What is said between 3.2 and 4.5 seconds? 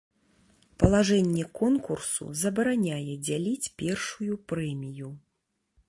дзяліць першую